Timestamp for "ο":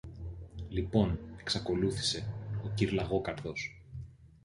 2.65-2.69